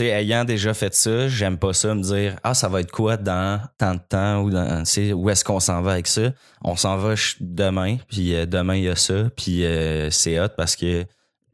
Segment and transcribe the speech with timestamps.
[0.00, 3.60] Ayant déjà fait ça, j'aime pas ça me dire ah ça va être quoi dans
[3.78, 6.32] tant de temps ou dans où est-ce qu'on s'en va avec ça.
[6.62, 10.50] On s'en va demain, puis euh, demain il y a ça, puis euh, c'est hot
[10.56, 11.04] parce que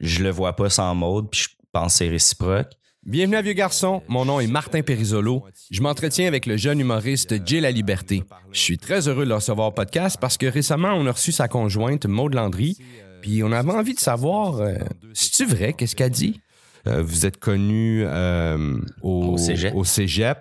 [0.01, 2.73] je le vois pas sans mode, puis je pense que c'est réciproque.
[3.07, 5.45] Bienvenue à Vieux Garçon, mon nom est Martin Perisolo.
[5.71, 8.25] Je m'entretiens avec le jeune humoriste Jay La Liberté.
[8.51, 11.30] Je suis très heureux de le recevoir au podcast parce que récemment, on a reçu
[11.30, 12.79] sa conjointe Maude Landry,
[13.21, 14.77] puis on avait envie de savoir, euh,
[15.12, 16.41] c'est-tu vrai, qu'est-ce qu'elle dit?
[16.87, 19.75] Euh, vous êtes connu euh, au, Au cégep.
[19.75, 20.38] au cégep,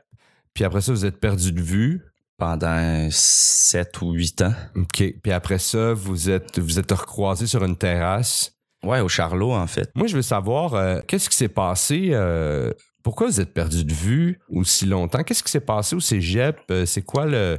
[0.53, 2.01] puis après ça, vous êtes perdu de vue.
[2.35, 4.53] Pendant 7 ou 8 ans.
[4.75, 5.03] OK.
[5.21, 8.51] Puis après ça, vous êtes, vous êtes recroisés sur une terrasse.
[8.83, 9.89] Ouais, au Charlot, en fait.
[9.95, 12.09] Moi, je veux savoir, euh, qu'est-ce qui s'est passé?
[12.11, 12.71] euh,
[13.03, 15.23] pourquoi vous êtes perdu de vue aussi longtemps?
[15.23, 16.57] Qu'est-ce qui s'est passé au cégep?
[16.71, 17.55] Euh, c'est quoi le.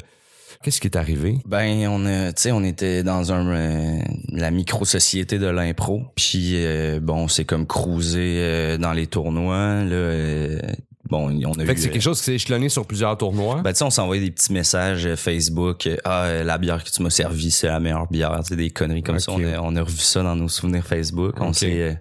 [0.62, 1.38] Qu'est-ce qui est arrivé?
[1.46, 3.98] Ben, on a, tu sais, on était dans un, euh,
[4.32, 6.02] la micro-société de l'impro.
[6.14, 9.82] Puis, euh, bon, c'est comme cruiser euh, dans les tournois.
[9.84, 10.58] Là, euh,
[11.10, 13.16] bon, on a Fait eu, que c'est euh, quelque chose qui s'est échelonné sur plusieurs
[13.18, 13.60] tournois.
[13.62, 15.86] Ben, tu sais, on s'envoyait des petits messages euh, Facebook.
[15.86, 18.38] euh, ah, euh, la bière que tu m'as servi, c'est la meilleure bière.
[18.42, 19.32] Tu sais, des conneries comme ça.
[19.32, 21.34] On a, on a revu ça dans nos souvenirs Facebook.
[21.40, 21.94] On s'est, euh,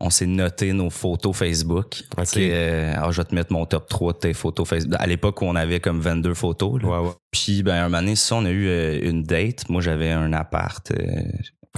[0.00, 2.02] on s'est noté nos photos Facebook.
[2.18, 2.24] Ok.
[2.24, 4.96] Tu sais, euh, alors, je vais te mettre mon top 3 de tes photos Facebook.
[4.98, 6.82] À l'époque où on avait comme 22 photos.
[6.82, 6.88] là.
[6.88, 7.14] Ouais, ouais.
[7.30, 9.68] Puis, ben, un moment donné, ça, on a eu euh, une date.
[9.70, 10.90] Moi, j'avais un appart.
[10.92, 11.22] euh,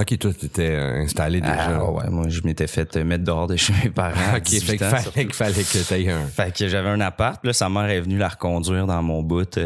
[0.00, 1.78] Ok, toi, t'étais euh, installé déjà.
[1.80, 4.36] ah, ouais, moi, je m'étais fait mettre dehors de chez mes parents.
[4.36, 4.76] ok, 18 fait
[5.24, 6.24] qu'il fallait, que t'aies un.
[6.26, 9.58] Fait que j'avais un appart, là, sa mère est venue la reconduire dans mon bout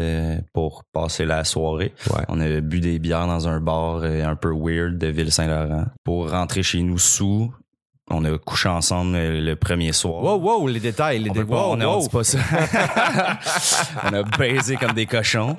[0.51, 1.93] pour passer la soirée.
[2.09, 2.23] Ouais.
[2.29, 5.85] On a bu des bières dans un bar un peu weird de Ville-Saint-Laurent.
[6.03, 7.53] Pour rentrer chez nous sous,
[8.09, 10.21] on a couché ensemble le premier soir.
[10.23, 11.45] Wow, wow, les détails, les détails.
[11.45, 12.01] pas, on, wow.
[12.01, 12.37] dit pas ça.
[14.03, 15.55] on a baisé comme des cochons.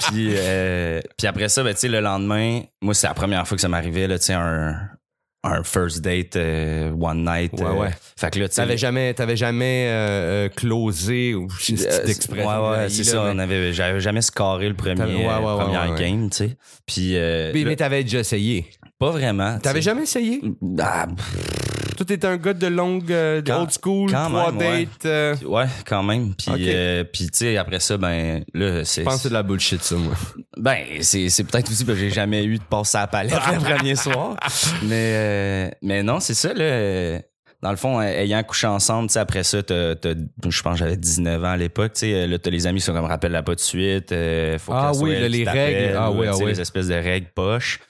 [0.00, 3.56] Puis, euh, puis après ça, ben, tu sais, le lendemain, moi, c'est la première fois
[3.56, 4.76] que ça m'arrivait, là, tu sais, un,
[5.44, 7.52] un first date, euh, one night.
[7.52, 7.90] Ouais, euh, ouais.
[8.16, 12.36] Fait que là, tu sais, T'avais jamais, t'avais jamais euh, closé ou expression.
[12.36, 13.22] Ouais, ouais, c'est ça.
[13.22, 16.56] On avait, j'avais jamais scoré le premier, ouais, ouais, première game, tu sais.
[16.86, 18.66] Puis, Mais, mais t'avais déjà essayé.
[18.98, 19.58] Pas vraiment.
[19.58, 20.40] T'avais jamais essayé?
[20.80, 21.06] Ah,
[21.96, 24.84] Toi, t'es un gars de longue, euh, de Quand- old school, quand trois même, ouais.
[24.86, 25.06] dates.
[25.06, 26.34] euh, ouais, quand même.
[26.34, 26.60] Puis, Ok.
[26.60, 29.00] euh, puis tu sais, après ça, ben, là, c'est.
[29.00, 30.14] Je pense que c'est de la bullshit, ça, moi.
[30.56, 33.34] Ben, c'est, c'est peut-être aussi parce que j'ai jamais eu de passe à la palette
[33.52, 34.36] le premier soir.
[34.84, 37.20] Mais, euh, mais non, c'est ça, là.
[37.60, 40.10] Dans le fond, euh, ayant couché ensemble, tu sais, après ça, t'as, t'as-
[40.48, 42.78] je pense que j'avais 19 ans à l'époque, tu sais, euh, là, t'as les amis
[42.78, 45.74] qui sont comme, rappelle-la pas de suite, euh, faut Ah oui, là, qui les t'appelle,
[45.86, 45.96] règles.
[45.98, 46.50] Ah ou, oui, tu ah sais, oui.
[46.52, 47.80] les espèces de règles poches.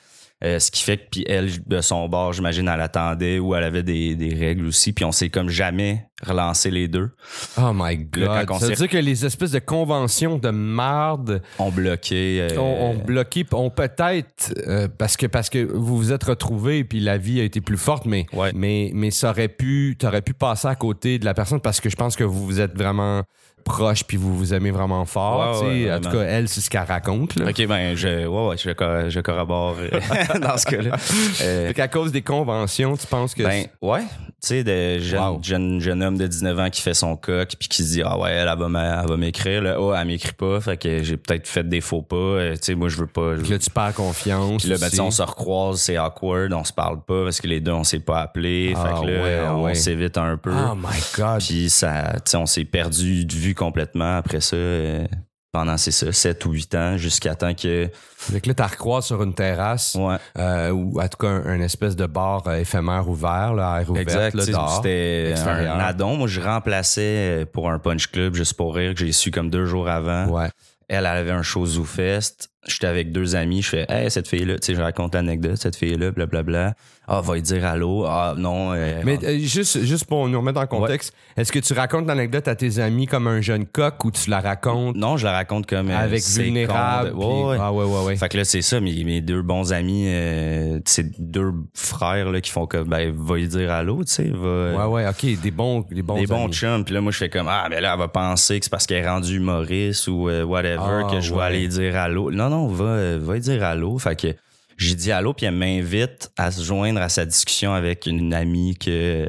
[0.44, 3.64] Euh, ce qui fait que, puis elle, de son bord, j'imagine, elle attendait ou elle
[3.64, 7.10] avait des, des règles aussi, puis on s'est comme jamais relancé les deux.
[7.58, 8.22] Oh my God.
[8.24, 12.48] Là, ça veut dire que les espèces de conventions de marde On bloquait.
[12.52, 16.82] euh, ont, ont bloqué, ont peut-être, euh, parce, que, parce que vous vous êtes retrouvés
[16.84, 18.50] puis la vie a été plus forte, mais, Ouais.
[18.54, 21.88] mais, mais ça aurait pu, t'aurais pu passer à côté de la personne parce que
[21.88, 23.22] je pense que vous vous êtes vraiment
[23.64, 25.62] proche puis vous vous aimez vraiment fort.
[25.62, 27.36] Ouais, ouais, en tout cas, elle, c'est ce qu'elle raconte.
[27.36, 27.50] Là.
[27.50, 30.96] Ok, ben, je, ouais, ouais, je, je corrobore euh, dans ce cas-là.
[31.42, 33.42] Euh, qu'à cause des conventions, tu penses que.
[33.42, 34.06] Ben ouais, tu
[34.40, 35.40] sais, de jeune, Wow.
[35.42, 38.18] jeune, jeune homme de 19 ans qui fait son coq puis qui se dit ah
[38.18, 41.02] ouais, elle, elle va m'a- elle va m'écrire là, oh elle m'écrit pas, fait que
[41.02, 43.36] j'ai peut-être fait des faux pas, euh, tu sais moi je veux pas.
[43.36, 44.62] je- là, tu perds confiance.
[44.62, 47.60] Puis là, ben, on se recroise, c'est awkward, on se parle pas parce que les
[47.60, 49.74] deux on s'est pas appelé, Ah, fait que là ouais, on ouais.
[49.74, 50.50] s'évite un peu.
[50.52, 51.38] Oh my God.
[51.40, 54.56] Puis ça, tu sais, on s'est perdu de vue complètement après ça.
[54.56, 55.06] euh,
[55.52, 57.88] pendant, c'est ça, 7 ou 8 ans, jusqu'à temps que.
[58.16, 59.96] Fait que là, t'as recroisé sur une terrasse.
[59.98, 60.16] Ouais.
[60.36, 63.80] Euh, ou en tout cas un, un espèce de bar euh, éphémère ouvert, là, à
[63.80, 63.86] air
[64.32, 64.76] dehors.
[64.76, 65.76] C'était extérieur.
[65.76, 66.16] un addon.
[66.16, 69.50] Moi, je remplaçais euh, pour un punch club juste pour rire que j'ai su comme
[69.50, 70.26] deux jours avant.
[70.26, 70.50] Ouais.
[70.88, 72.50] Elle, elle avait un show Zoo Fest.
[72.66, 73.62] J'étais avec deux amis.
[73.62, 76.74] Je fais, hey, cette fille-là, tu sais, je raconte l'anecdote, cette fille-là, blablabla.
[77.10, 78.04] Ah, va lui dire allô.
[78.04, 78.72] Ah, non.
[78.74, 82.46] euh, Mais euh, juste, juste pour nous remettre en contexte, est-ce que tu racontes l'anecdote
[82.48, 85.66] à tes amis comme un jeune coq ou tu la racontes non, je la raconte
[85.66, 85.88] comme.
[85.88, 87.12] euh, avec vulnérable?
[87.12, 87.56] con de- puis- Ouais, ouais.
[87.60, 88.16] Ah ouais, ouais, ouais.
[88.16, 92.40] Fait que là, c'est ça, mes, mes deux bons amis, euh, c'est deux frères là,
[92.42, 94.88] qui font comme, ben, va lui dire allô, tu sais, va.
[94.88, 96.52] Ouais, ouais, ok, des bons, des bons des bons amis.
[96.52, 96.84] chums.
[96.84, 98.86] Puis là, moi, je fais comme, ah, mais là, elle va penser que c'est parce
[98.86, 102.30] qu'elle est rendue humoriste ou euh, whatever Ah, que je vais aller dire allô.
[102.30, 103.98] Non, non, va, euh, va lui dire allô.
[103.98, 104.34] Fait que
[104.76, 108.76] j'ai dit allô, puis elle m'invite à se joindre à sa discussion avec une amie
[108.76, 109.26] que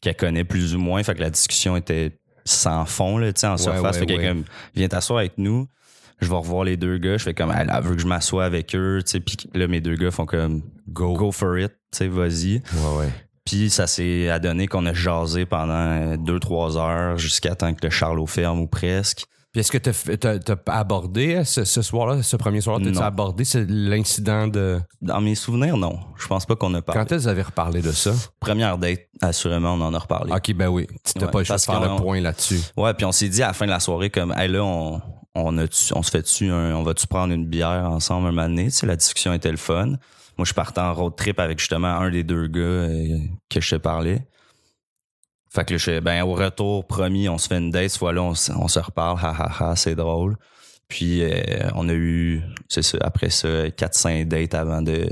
[0.00, 1.02] qu'elle connaît plus ou moins.
[1.02, 3.82] Fait que la discussion était sans fond, là, en surface.
[3.82, 4.24] ouais, fait qu'elle ouais.
[4.24, 4.44] est comme,
[4.74, 5.66] viens t'asseoir avec nous.
[6.20, 7.18] Je vais revoir les deux gars.
[7.18, 9.00] Je fais comme, elle, elle veut que je m'assoie avec eux.
[9.04, 11.14] Puis là, mes deux gars font comme, Go.
[11.14, 12.62] go for it, tu sais, vas-y.
[13.44, 18.26] Puis ça s'est adonné qu'on a jasé pendant 2-3 heures jusqu'à temps que le Charlot
[18.26, 19.26] ferme ou presque.
[19.56, 24.48] Puis est-ce que t'as t'as abordé ce, ce soir-là, ce premier soir-là, t'as abordé l'incident
[24.48, 24.78] de.
[25.00, 25.98] Dans mes souvenirs, non.
[26.18, 27.00] Je pense pas qu'on a parlé.
[27.00, 28.12] Quand est-ce que vous avez reparlé de ça?
[28.38, 30.30] Première date, assurément, on en a reparlé.
[30.30, 30.86] Ok, ben oui.
[31.02, 32.60] Tu t'as Ouais, pas parce faire le point là-dessus.
[32.76, 35.00] Ouais, puis on s'est dit à la fin de la soirée, comme, hey, là, on,
[35.34, 35.64] on, a
[35.94, 38.64] on se fait-tu un- on va-tu prendre une bière ensemble un moment donné?
[38.66, 39.86] Tu sais, la discussion était le fun.
[40.36, 43.16] Moi, je partais en road trip avec justement un des deux gars euh,
[43.48, 44.26] que je te parlais.
[45.54, 47.90] Fait que là, je ben, au retour, promis, on se fait une date.
[47.90, 50.36] Cette fois-là, on, on se reparle, ha, ha, ha, c'est drôle.
[50.88, 51.30] Puis, euh,
[51.74, 55.08] on a eu, c'est ça, après ça, 4-5 dates avant de,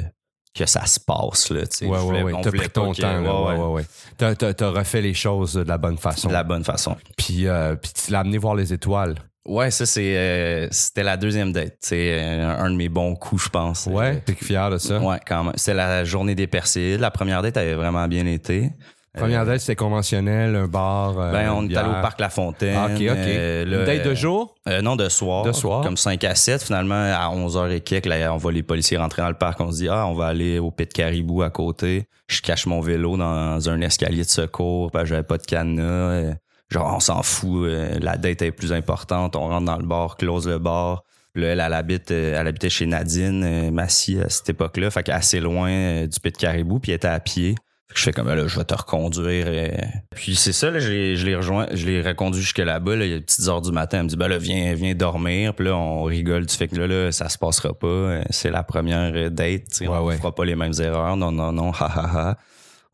[0.54, 1.86] que ça se passe, là, tu sais.
[1.86, 2.32] Ouais, ouais, voulais- ouais.
[2.42, 3.42] T'as pris ton temps, là.
[3.42, 3.82] ouais, Ouais,
[4.18, 4.44] ouais.
[4.54, 6.28] T'as, refait les choses de la bonne façon.
[6.28, 6.96] de la bonne façon.
[7.16, 9.16] Puis, euh, puis tu l'as amené voir les étoiles.
[9.46, 11.76] Ouais, ça, c'est, euh, c'était la deuxième date.
[11.80, 13.86] C'est un de mes bons coups, je pense.
[13.86, 14.98] Ouais, t'es fier de ça?
[15.00, 15.52] Ouais, quand même.
[15.56, 17.00] C'était la journée des Perséides.
[17.00, 18.70] La première date avait vraiment bien été.
[19.16, 21.18] Première date, c'était conventionnel, un bar.
[21.18, 22.76] euh, Ben, on est allé au parc La Fontaine.
[22.76, 23.00] Ah, ok, ok.
[23.00, 24.54] Euh, Une date de euh, jour?
[24.68, 25.44] euh, non, de soir.
[25.44, 25.82] De soir.
[25.82, 26.62] Comme 5 à 7.
[26.64, 29.60] Finalement, à 11h et quelques, là, on voit les policiers rentrer dans le parc.
[29.60, 32.06] On se dit, ah, on va aller au Pit Caribou à côté.
[32.28, 34.90] Je cache mon vélo dans un escalier de secours.
[34.90, 35.82] que j'avais pas de cadenas.
[35.82, 36.32] Euh,
[36.70, 37.66] Genre, on s'en fout.
[37.68, 39.36] euh, La date est plus importante.
[39.36, 41.04] On rentre dans le bar, close le bar.
[41.36, 44.90] Là, elle, elle habite, euh, elle habitait chez Nadine euh, Massy à cette époque-là.
[44.90, 46.80] Fait assez loin euh, du Pit Caribou.
[46.80, 47.54] Puis elle était à pied.
[47.94, 49.46] Je fais comme, là, je vais te reconduire.
[49.48, 49.68] euh.
[50.16, 53.04] Puis c'est ça, là, je l'ai- je l'ai rejoint, je l'ai reconduit jusque là-bas, là,
[53.04, 53.98] il y a des petites heures du matin.
[53.98, 55.54] Elle me dit, ben là, viens, viens dormir.
[55.54, 57.86] Puis là, on rigole du fait que là, là, ça se passera pas.
[57.86, 59.62] Euh, C'est la première date.
[59.76, 60.16] tu Ouais, on ouais.
[60.16, 61.16] fera pas les mêmes erreurs.
[61.16, 62.36] Non, non, non, ha, ha, ha.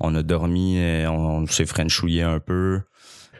[0.00, 2.80] On a dormi, euh, on, on s'est frenchouillé un peu.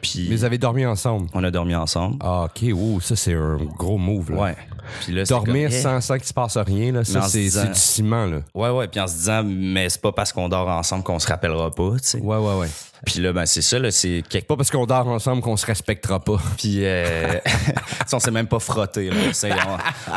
[0.01, 1.27] Puis Mais vous avez dormi ensemble?
[1.35, 2.17] on a dormi ensemble.
[2.21, 4.31] Ah, ok, ouh, ça c'est un gros move.
[4.31, 4.37] Là.
[4.41, 4.55] Ouais.
[5.03, 5.81] Puis là, c'est Dormir comme, eh.
[5.81, 7.79] sans, sans qu'il se passe rien, là, ça Mais en se c'est disant- c'est du
[7.79, 8.25] ciment.
[8.25, 8.37] Là.
[8.53, 8.87] Ouais, ouais.
[8.87, 11.91] Puis en se disant, mais c'est pas parce qu'on dort ensemble qu'on se rappellera pas,
[11.93, 12.19] tu sais.
[12.19, 12.67] Ouais, ouais, ouais.
[13.05, 15.65] Puis là, ben c'est ça, là, c'est quelque Pas parce qu'on dort ensemble qu'on se
[15.65, 16.37] respectera pas.
[16.57, 17.39] Puis, euh,
[18.13, 19.09] on s'est même pas frotté.
[19.09, 19.15] Là.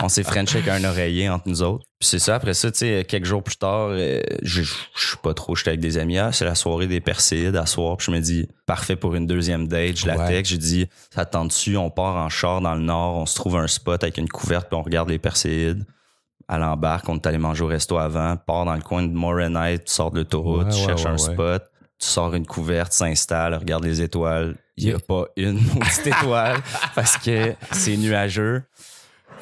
[0.01, 1.85] On, on s'est frenché avec un oreiller entre nous autres.
[1.99, 5.33] Puis c'est ça, après ça, tu sais, quelques jours plus tard, euh, je suis pas
[5.33, 6.19] trop, j'étais avec des amis.
[6.19, 7.97] Ah, c'est la soirée des Perséides à soir.
[7.97, 9.97] Puis je me dis, parfait pour une deuxième date.
[9.97, 10.29] Je la Ouais.
[10.29, 13.27] texte, je dis, ça te tente dessus, on part en char dans le nord, on
[13.27, 15.85] se trouve un spot avec une couverte, puis on regarde les Perséides.
[16.47, 19.85] À l'embarque, on est allé manger au resto avant, part dans le coin de Morenite,
[19.87, 21.63] tu sors de l'autoroute, Ouais, tu ouais, cherches ouais, un spot,
[22.05, 24.57] tu sors une couverte, t'installes, regarde les étoiles.
[24.77, 26.59] Il n'y a pas une petite étoile
[26.95, 28.63] parce que c'est nuageux.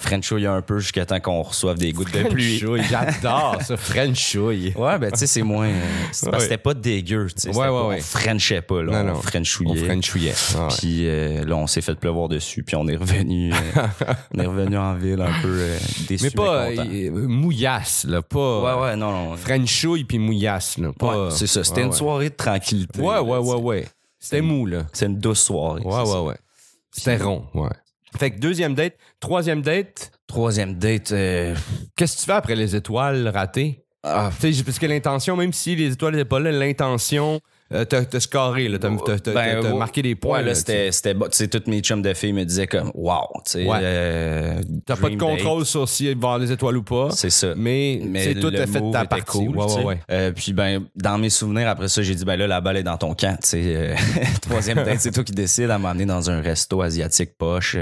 [0.03, 2.59] Frenchouille un peu jusqu'à temps qu'on reçoive des gouttes de pluie.
[2.59, 4.73] Frenchouille, j'adore ça, Frenchouille.
[4.77, 5.71] Ouais, ben tu sais, c'est moins.
[6.13, 6.41] c'est parce que Ouais.
[6.43, 7.27] c'était pas dégueu.
[7.29, 8.01] tu sais, Ouais, pas- ouais, on ouais.
[8.01, 8.93] Frenchait pas, là.
[8.93, 9.19] Non, on non.
[9.19, 9.85] On Frenchouillait.
[9.85, 10.35] Frenchouillait.
[10.57, 10.75] Ah, ouais.
[10.79, 13.57] Puis euh, là, on s'est fait pleuvoir dessus, puis on est revenu, euh,
[14.35, 15.79] on est revenu en ville un peu euh,
[16.09, 16.25] déçu.
[16.25, 16.69] Mais pas
[17.11, 19.37] mouillasse, là, pas Ouais, ouais, non, non.
[19.37, 20.93] Frenchouille puis mouillasse, là.
[20.99, 21.65] Pas, Ouais, c'est ça.
[21.65, 21.97] C'était Ouais, une ouais.
[21.97, 23.01] soirée de tranquillité.
[23.01, 23.89] Ouais, ouais, ouais, ouais.
[24.19, 24.85] C'était mou, là.
[24.93, 25.83] C'est une douce soirée.
[25.83, 26.37] Ouais, ouais, ouais.
[26.91, 27.69] C'était rond, ouais.
[28.19, 31.55] Fait que deuxième date, troisième date, Troisième date, euh,
[31.95, 33.85] qu'est-ce que tu fais après les étoiles ratées?
[34.03, 37.41] ah, parce que l'intention, même si les étoiles n'étaient pas là, l'intention,
[37.73, 40.39] euh, t'as t'as scoré, là, t'as t'as- t'as- Ben, t'as marqué des points.
[40.39, 41.27] Ouais, là, c'était, c'était, bon.
[41.27, 43.79] tu sais, toutes mes chums de filles me disaient comme, wow, tu sais, Ouais.
[43.83, 45.69] euh, T'as pas de contrôle date.
[45.69, 47.09] sur si il va y avoir les étoiles ou pas.
[47.13, 47.55] C'est ça.
[47.57, 49.25] Mais, Mais c'est tout a fait de ta partie.
[49.25, 50.01] cool, ouais, ouais.
[50.11, 52.83] Euh, puis ben, dans mes souvenirs, après ça, j'ai dit, ben là, la balle est
[52.83, 53.95] dans ton camp, tu sais.
[54.43, 57.77] troisième date, c'est toi qui décides à m'emmener dans un resto asiatique poche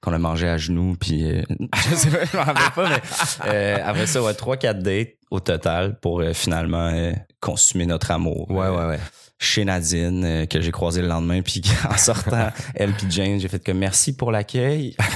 [0.00, 1.42] qu'on a mangé à genoux, puis euh,
[1.90, 3.00] je sais pas, je m'en rappelle pas, mais
[3.48, 8.50] euh, après ça, ouais, trois, quatre dates au total pour euh, finalement consumer notre amour.
[8.50, 8.98] Ouais, ouais, ouais.
[9.42, 13.48] Chez Nadine euh, que j'ai croisé le lendemain puis en sortant elle puis Jane j'ai
[13.48, 14.94] fait comme merci pour l'accueil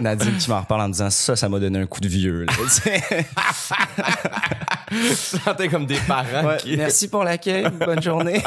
[0.00, 2.52] Nadine qui m'en reparle en disant ça ça m'a donné un coup de vieux là,
[5.14, 6.76] sentais comme des parents Ouais, qui...
[6.76, 8.42] merci pour l'accueil bonne journée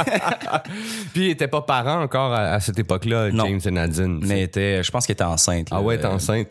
[1.13, 3.45] Puis ils étaient pas parents encore à, à cette époque-là, Non.
[3.45, 4.19] James et Nadine.
[4.23, 5.77] mais était, je pense qu'elle était enceinte là.
[5.79, 6.49] Ah ouais, t'es Euh, enceinte.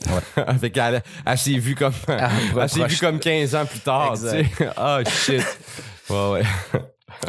[0.60, 4.14] fait qu'elle elle s'est vue comme, elle s'est vue comme 15 ans plus tard.
[4.76, 5.44] Ah, shit.
[6.08, 6.42] Ouais, ouais.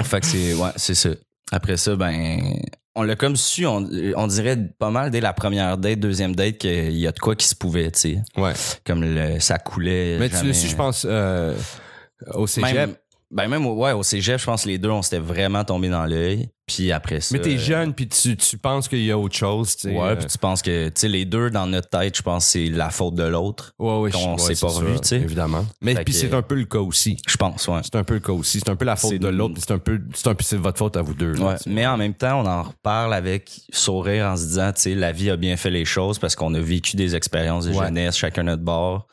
[0.04, 1.10] Fait que c'est ouais c'est ça
[1.52, 2.40] après ça ben
[2.96, 6.58] on l'a comme su on, on dirait pas mal dès la première date deuxième date
[6.58, 8.54] qu'il y a de quoi qui se pouvait tu sais Ouais.
[8.86, 11.56] comme le, ça coulait Mais tu l'as su, je pense, euh,
[12.34, 12.74] au cégep.
[12.74, 12.96] Même,
[13.36, 15.90] ben même au, ouais, au cégep, je pense que les deux, on s'était vraiment tombé
[15.90, 16.50] dans l'œil.
[16.68, 17.36] Puis après ça.
[17.36, 19.96] Mais t'es euh, jeune, puis tu, tu penses qu'il y a autre chose, tu sais.
[19.96, 22.46] Ouais, euh, puis tu penses que, tu sais, les deux dans notre tête, je pense
[22.46, 23.74] que c'est la faute de l'autre.
[23.78, 25.16] ouais, ouais, qu'on s'est ouais, pas sûr, tu sais.
[25.18, 25.64] Évidemment.
[25.82, 27.18] Mais puis c'est un peu le cas aussi.
[27.28, 27.82] Je pense, ouais.
[27.84, 28.60] C'est un peu le cas aussi.
[28.62, 30.80] C'est un peu la faute de l'autre, c'est un peu, c'est un peu, c'est votre
[30.80, 31.34] faute à vous deux.
[31.34, 31.56] là, Ouais.
[31.68, 35.12] Mais en même temps, on en reparle avec sourire en se disant, tu sais, la
[35.12, 37.86] vie a bien fait les choses parce qu'on a vécu des expériences de Ouais.
[37.88, 39.08] jeunesse, chacun notre bord.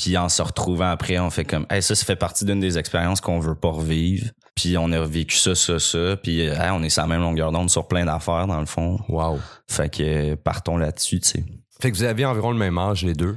[0.00, 2.78] Puis en se retrouvant après, on fait comme, hey, ça, ça fait partie d'une des
[2.78, 4.30] expériences qu'on veut pas revivre.
[4.54, 6.16] Puis on a vécu ça, ça, ça.
[6.22, 8.66] Puis euh, hey, on est sur la même longueur d'onde sur plein d'affaires, dans le
[8.66, 9.00] fond.
[9.08, 9.40] Wow.
[9.68, 11.44] Fait que euh, partons là-dessus, tu sais.
[11.82, 13.36] Fait que vous avez environ le même âge, les deux?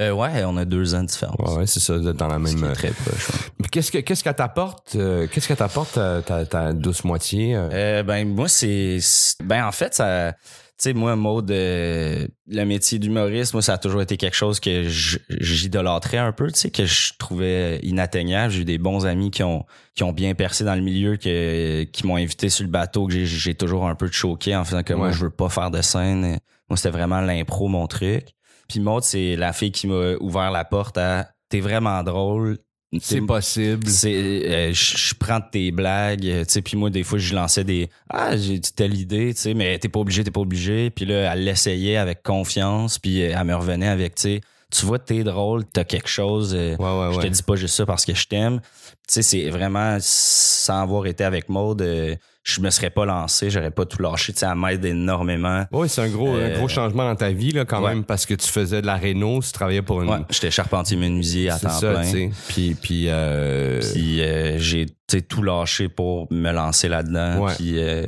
[0.00, 1.36] Euh, ouais, on a deux ans de différence.
[1.38, 2.70] Ouais, ouais, c'est ça, vous êtes dans la Ce qui même.
[2.70, 3.28] est très proche.
[3.30, 3.68] ouais.
[3.70, 7.68] Qu'est-ce que qu'est-ce qu'elle t'apporte euh, Qu'est-ce que t'apporte ta, ta, ta douce moitié euh?
[7.72, 8.98] Euh, ben moi c'est
[9.42, 10.34] ben en fait ça
[10.82, 14.84] sais moi mode euh, le métier d'humoriste moi ça a toujours été quelque chose que
[14.88, 18.52] j'idolâtrais un peu tu sais que je trouvais inatteignable.
[18.52, 21.84] J'ai eu des bons amis qui ont qui ont bien percé dans le milieu que
[21.84, 24.92] qui m'ont invité sur le bateau que j'ai toujours un peu choqué en faisant que
[24.94, 26.38] moi je veux pas faire de scène.
[26.68, 28.26] Moi c'était vraiment l'impro mon truc.
[28.68, 32.58] Puis Maud c'est la fille qui m'a ouvert la porte à t'es vraiment drôle
[33.00, 33.88] C'est possible.
[33.88, 37.64] c'est euh, je prends tes blagues euh, tu sais puis moi des fois je lançais
[37.64, 41.06] des ah j'ai telle idée tu sais mais t'es pas obligé t'es pas obligé puis
[41.06, 44.40] là elle l'essayait avec confiance puis euh, elle me revenait avec tu sais
[44.72, 47.74] tu vois t'es drôle t'as quelque chose euh, Ouais, ouais, je te dis pas juste
[47.76, 52.16] ça parce que je t'aime tu sais c'est vraiment sans avoir été avec Maud euh,
[52.42, 55.88] je me serais pas lancé j'aurais pas tout lâché tu sais elle m'aide énormément Oui,
[55.88, 57.90] c'est un gros, un Euh, gros changement dans ta vie, là, quand ouais.
[57.90, 60.08] même, parce que tu faisais de la réno, tu travaillais pour une.
[60.10, 62.30] ouais j'étais charpentier menuisier à temps ça, plein tu sais.
[62.48, 67.44] Puis, puis, euh, Puis euh, j'ai tu sais, tout lâché pour me lancer là-dedans.
[67.44, 67.52] Ouais.
[67.56, 68.04] Puis euh,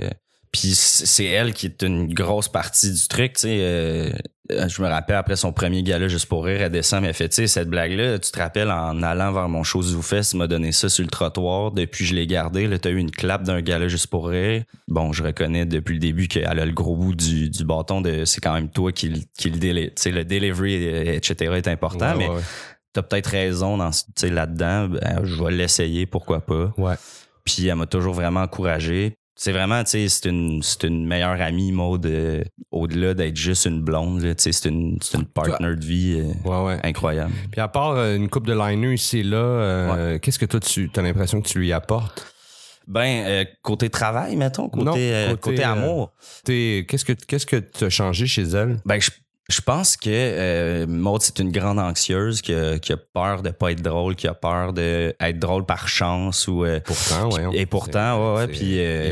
[0.50, 3.34] puis c'est elle qui est une grosse partie du truc.
[3.34, 4.12] Tu sais, euh, euh,
[4.50, 7.28] je me rappelle après son premier gala juste pour rire, elle descend, mais elle fait,
[7.30, 10.46] tu sais, cette blague-là, tu te rappelles en allant vers mon show Zoufest, tu m'as
[10.46, 11.72] donné ça sur le trottoir.
[11.72, 12.66] Depuis, je l'ai gardé.
[12.66, 14.62] Là, t'as eu une clap d'un gala juste pour rire.
[14.88, 18.24] Bon, je reconnais depuis le début qu'elle a le gros bout du, du bâton de,
[18.26, 19.88] c'est quand même toi qui, le- qui le délai.
[19.96, 21.54] Tu sais, le delivery, euh, etc.
[21.54, 22.40] est important, ouais, mais ouais,
[22.92, 24.88] t'as peut-être raison dans, ce- tu sais, là-dedans.
[24.88, 26.72] Ben, je vais l'essayer, pourquoi pas.
[26.76, 26.94] ouais.
[27.44, 29.16] Puis elle m'a toujours vraiment encouragé.
[29.36, 33.64] C'est vraiment, tu sais, c'est une, c'est une meilleure amie, Maud, euh, au-delà d'être juste
[33.64, 34.20] une blonde.
[34.20, 36.80] Tu sais, c'est une, c'est une partner de vie euh, Ouais, ouais.
[36.84, 37.32] incroyable.
[37.50, 40.60] Puis à part euh, une coupe de liner ici et là, euh, qu'est-ce que toi,
[40.60, 42.26] tu as l'impression que tu lui apportes?
[42.86, 46.12] Ben, côté travail, mettons, côté, Non, côté, côté amour.
[46.44, 48.78] T'es- Qu'est-ce que qu'est-ce que tu as changé chez elle?
[48.84, 49.10] Ben, je,
[49.50, 53.50] je pense que euh, Maud, c'est une grande anxieuse qui a, qui a peur de
[53.50, 56.64] pas être drôle, qui a peur d'être drôle par chance ou.
[56.64, 57.48] euh, Pourtant, ouais.
[57.52, 58.46] et pourtant, ouais, ouais.
[58.48, 58.78] Puis.
[58.80, 59.10] euh.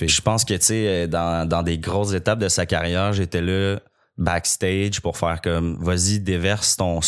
[0.00, 3.40] Je pense que, tu sais, euh, dans, dans des grosses étapes de sa carrière, j'étais
[3.42, 3.78] là
[4.18, 7.00] backstage pour faire comme, vas-y, déverse ton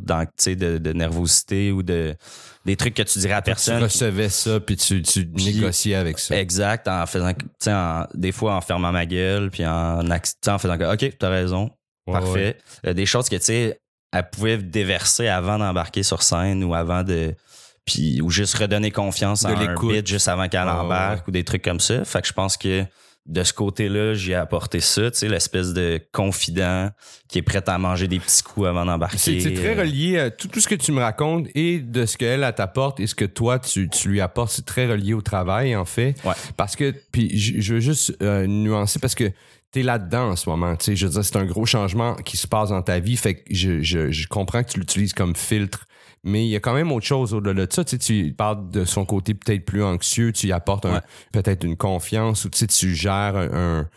[0.00, 2.14] dans, tu sais, de, de nervosité ou de
[2.64, 3.80] des trucs que tu dirais à Tu personne.
[3.80, 6.36] recevais ça, puis tu, tu Puis- négociais avec ça.
[6.36, 10.50] Exact, en faisant, tu sais, en- des fois en fermant ma gueule, puis en, tu
[10.50, 11.70] en faisant comme, OK, t'as raison,
[12.12, 12.56] parfait.
[12.84, 12.90] ouais.
[12.90, 13.80] Euh, des choses que, tu sais,
[14.12, 17.34] elle pouvait déverser avant d'embarquer sur scène ou avant de...
[17.84, 21.44] Puis, ou juste redonner confiance De à un juste avant qu'elle ouais, embarque ou des
[21.44, 22.04] trucs comme ça.
[22.04, 22.84] Fait que je pense que
[23.26, 26.90] de ce côté-là, j'ai apporté ça, tu sais, l'espèce de confident
[27.28, 29.18] qui est prêt à manger des petits coups avant d'embarquer.
[29.18, 32.16] C'est très Euh, relié à tout, tout ce que tu me racontes et de ce
[32.16, 35.22] qu'elle elle t'apporte et ce que toi tu, tu lui apportes, c'est très relié au
[35.22, 36.14] travail en fait.
[36.24, 36.34] Ouais.
[36.56, 39.32] Parce que puis je, je veux juste euh, nuancer parce que
[39.76, 40.74] t'es là-dedans en ce moment.
[40.76, 43.16] Tu sais, je veux dire, c'est un gros changement qui se passe dans ta vie.
[43.16, 45.84] Fait que je, je, je comprends que tu l'utilises comme filtre.
[46.24, 47.84] Mais il y a quand même autre chose au-delà de ça.
[47.84, 51.02] Tu, sais, tu parles de son côté peut-être plus anxieux, tu y apportes un-
[51.32, 53.88] peut-être une confiance ou tu sais, tu gères un, un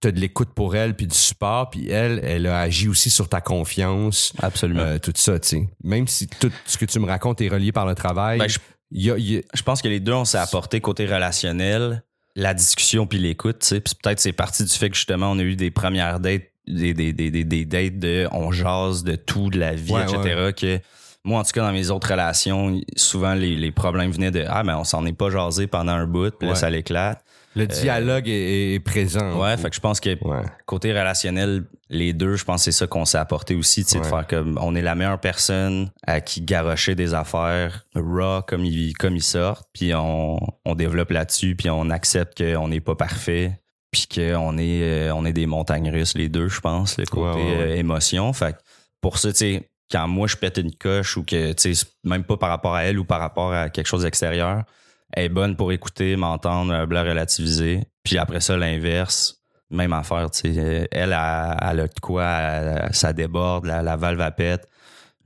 [0.00, 3.28] t'as de l'écoute pour elle puis du support puis elle elle a agi aussi sur
[3.28, 4.80] ta confiance Absolument.
[4.80, 5.68] euh, tout ça, tu sais.
[5.84, 8.58] Même si tout ce que tu me racontes est relié par le travail, Ben, je-
[8.92, 11.04] il y a, il y a- je pense que les deux, on s'est apporté côté
[11.06, 12.02] relationnel,
[12.38, 13.80] la discussion puis l'écoute, tu sais.
[13.80, 16.94] Puis peut-être c'est parti du fait que justement, on a eu des premières dates, des,
[16.94, 20.52] des, des, des, des dates de on jase de tout, de la vie, Ouais, etc.
[20.56, 20.80] Que
[21.24, 24.62] moi, en tout cas, dans mes autres relations, souvent les, les problèmes venaient de Ah,
[24.62, 26.58] mais on s'en est pas jasé pendant un bout, puis là, Ouais.
[26.58, 27.22] ça l'éclate.
[27.58, 29.40] Le dialogue est, est présent.
[29.40, 30.42] Ouais, fait que je pense que Ouais.
[30.66, 34.00] côté relationnel, les deux, je pense que c'est ça qu'on s'est apporté aussi, tu sais,
[34.00, 38.64] de faire comme on est la meilleure personne à qui garrocher des affaires raw comme
[38.64, 42.94] ils comme ils sortent, puis on, on développe là-dessus, puis on accepte qu'on n'est pas
[42.94, 43.58] parfait,
[43.90, 47.38] puis qu'on est euh, on est des montagnes russes les deux, je pense, le côté
[47.38, 47.72] Ouais, ouais, ouais.
[47.72, 48.32] euh, émotion.
[48.32, 48.58] Fait que
[49.00, 52.24] pour ça, tu sais, quand moi je pète une coche ou que tu sais même
[52.24, 54.64] pas par rapport à elle ou par rapport à quelque chose d'extérieur,
[55.12, 57.82] elle est bonne pour écouter, m'entendre, la relativiser.
[58.04, 60.58] Puis après ça, l'inverse, même affaire, tu sais.
[60.58, 64.66] euh, Elle, elle, elle a de quoi, elle- ça déborde, la, la valve à pète.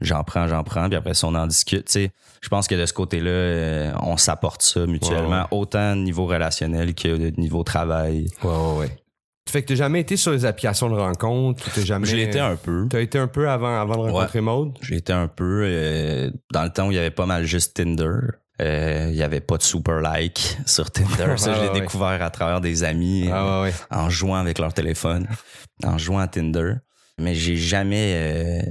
[0.00, 1.84] J'en prends, j'en prends, puis après ça, on en discute.
[1.86, 2.10] Tu sais,
[2.40, 5.46] je pense que de ce côté-là, euh, on s'apporte ça mutuellement, Ouais, ouais.
[5.58, 8.26] autant niveau relationnel que niveau travail.
[8.42, 8.96] Ouais, ouais, ouais.
[9.48, 12.06] Fait que t'as jamais été sur les applications de rencontre, t'as jamais.
[12.06, 12.86] Je été un peu.
[12.90, 14.72] T'as été un peu avant, avant de rencontrer Maude?
[14.82, 17.76] J'ai été un peu euh, dans le temps où il y avait pas mal juste
[17.76, 18.10] Tinder.
[18.62, 21.35] Euh, il y avait pas de super like sur Tinder.
[21.37, 21.81] Ça, Ah, je l'ai ouais.
[21.81, 23.28] découvert à travers des amis.
[23.33, 23.73] Ah ouais.
[23.90, 25.26] en jouant avec leur téléphone,
[25.85, 26.75] en jouant à Tinder.
[27.19, 28.62] Mais j'ai jamais, euh,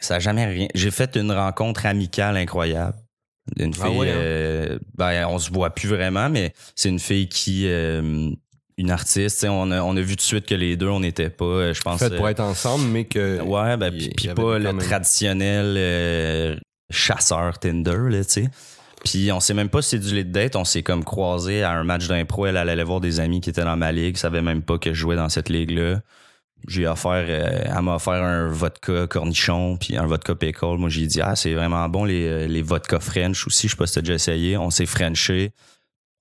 [0.00, 0.68] ça a jamais rien.
[0.74, 2.96] J'ai fait une rencontre amicale incroyable
[3.58, 4.04] Une Ah fille, hein?
[4.06, 8.30] euh, ben, on se voit plus vraiment, mais c'est une fille qui, euh,
[8.76, 11.30] une artiste, on a, on a vu tout de suite que les deux, on n'était
[11.30, 11.98] pas, euh, je pense.
[11.98, 13.40] Fait pour euh, être ensemble, mais que.
[13.40, 16.56] Ouais, ben, puis pas le même- traditionnel euh,
[16.90, 18.48] chasseur Tinder, là, tu sais.
[19.08, 21.72] Puis on sait même pas si c'est du lit date, on s'est comme croisé à
[21.72, 24.60] un match d'impro, elle, allait voir des amis qui étaient dans ma ligue, savait même
[24.60, 26.02] pas que je jouais dans cette ligue-là.
[26.66, 30.76] J'ai offert, euh, elle m'a offert un vodka cornichon puis un vodka pickle.
[30.76, 33.68] Moi, j'ai dit, ah, c'est vraiment bon les, euh, les vodka French aussi.
[33.68, 34.58] Je sais pas si déjà essayé.
[34.58, 35.52] On s'est Frenché.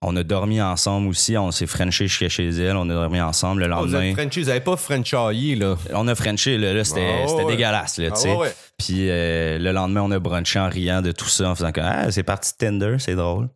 [0.04, 1.36] On a dormi ensemble aussi.
[1.38, 2.76] On s'est Frenché chez chez elle.
[2.78, 4.14] On a dormi ensemble le Oh, vous lendemain.
[4.14, 5.76] Frenchie, vous avez pas Frenchaillé, là.
[5.94, 7.46] On a Frenché, là, là c'était Ah, ouais.
[7.46, 8.36] dégueulasse, là, Ah, tu sais.
[8.36, 8.54] ouais.
[8.78, 11.82] Puis euh, le lendemain, on a brunché en riant de tout ça, en faisant que
[11.82, 13.50] ah, c'est parti de Tinder, c'est drôle.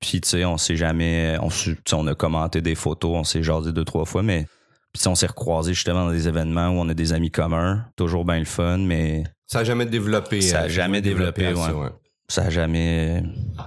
[0.00, 1.36] Puis tu sais, on s'est jamais.
[1.40, 4.22] On, s'est- tu sais, on a commenté des photos, on s'est jasé deux, trois fois,
[4.22, 4.46] mais.
[4.92, 7.84] Puis on s'est recroisés justement dans des événements où on a des amis communs.
[7.96, 10.40] Toujours bien le fun, mais Ça a jamais développé.
[10.40, 11.88] Ça a euh, jamais développé, ça, ouais.
[12.28, 13.22] Ça a jamais.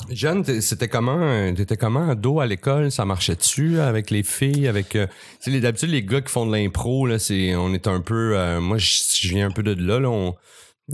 [0.10, 2.92] Jeanne, c'était comment, euh, t'étais comment ado à l'école?
[2.92, 5.08] Ça marchait-tu avec les filles, avec, euh,
[5.46, 8.78] d'habitude, les gars qui font de l'impro, là, c'est, on est un peu, euh, moi,
[8.78, 10.36] je viens un peu de là, là, on,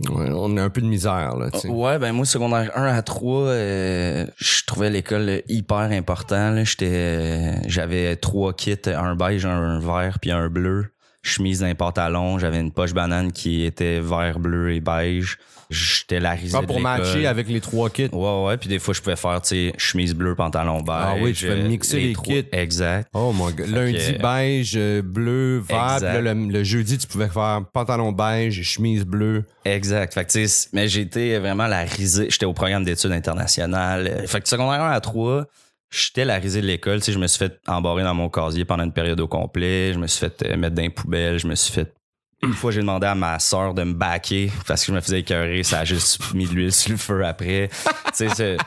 [0.09, 1.49] on a un peu de misère, là.
[1.65, 6.63] Ouais, ben moi, secondaire 1 à 3, euh, je trouvais l'école hyper important.
[6.65, 10.92] J'étais, j'avais trois kits, un beige, un vert, puis un bleu.
[11.23, 12.37] Chemise d'un pantalon.
[12.37, 15.37] J'avais une poche banane qui était vert, bleu et beige.
[15.69, 18.09] J'étais la risée Pas de pour matcher avec les trois kits.
[18.11, 18.57] Ouais, ouais.
[18.57, 20.85] Puis des fois, je pouvais faire, tu sais, chemise bleue, pantalon beige.
[20.89, 22.45] Ah oui, tu fais euh, mixer les trois- kits.
[22.51, 23.07] Exact.
[23.13, 23.65] Oh mon gars.
[23.65, 25.93] Lundi, que- beige, euh, bleu, vert.
[25.95, 26.13] Exact.
[26.15, 29.45] Puis là, le, le jeudi, tu pouvais faire pantalon beige, chemise bleue.
[29.65, 30.13] Exact.
[30.13, 32.27] Fait que, tu sais, mais j'étais vraiment la risée.
[32.29, 34.07] J'étais au programme d'études internationales.
[34.11, 35.45] Euh, Fait que secondaire 1 à 3,
[35.93, 36.99] j'étais la risée de l'école.
[36.99, 39.93] Tu sais, je me suis fait embarrer dans mon casier pendant une période au complet.
[39.93, 41.37] Je me suis fait euh, mettre dans les poubelles.
[41.39, 41.93] Je me suis fait.
[42.41, 45.21] Une fois, j'ai demandé à ma soeur de me baquer parce que je me faisais
[45.21, 45.63] écœurer.
[45.63, 47.69] Ça a juste mis de l'huile sur le feu après.
[48.17, 48.57] tu sais,